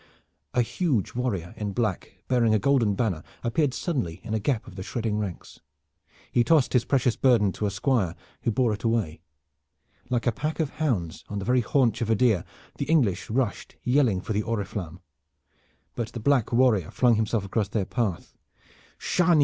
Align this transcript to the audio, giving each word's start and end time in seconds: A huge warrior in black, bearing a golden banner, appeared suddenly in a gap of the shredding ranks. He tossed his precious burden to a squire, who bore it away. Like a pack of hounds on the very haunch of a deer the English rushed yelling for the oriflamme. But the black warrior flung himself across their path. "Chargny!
A 0.55 0.63
huge 0.63 1.13
warrior 1.13 1.53
in 1.57 1.73
black, 1.73 2.23
bearing 2.27 2.55
a 2.55 2.57
golden 2.57 2.95
banner, 2.95 3.21
appeared 3.43 3.71
suddenly 3.71 4.19
in 4.23 4.33
a 4.33 4.39
gap 4.39 4.65
of 4.65 4.75
the 4.75 4.81
shredding 4.81 5.19
ranks. 5.19 5.59
He 6.31 6.43
tossed 6.43 6.73
his 6.73 6.85
precious 6.85 7.15
burden 7.15 7.51
to 7.51 7.67
a 7.67 7.69
squire, 7.69 8.15
who 8.41 8.49
bore 8.49 8.73
it 8.73 8.83
away. 8.83 9.21
Like 10.09 10.25
a 10.25 10.31
pack 10.31 10.59
of 10.59 10.71
hounds 10.71 11.23
on 11.29 11.37
the 11.37 11.45
very 11.45 11.61
haunch 11.61 12.01
of 12.01 12.09
a 12.09 12.15
deer 12.15 12.45
the 12.79 12.85
English 12.85 13.29
rushed 13.29 13.75
yelling 13.83 14.21
for 14.21 14.33
the 14.33 14.41
oriflamme. 14.41 15.01
But 15.93 16.13
the 16.13 16.19
black 16.19 16.51
warrior 16.51 16.89
flung 16.89 17.13
himself 17.13 17.45
across 17.45 17.67
their 17.67 17.85
path. 17.85 18.33
"Chargny! 18.97 19.39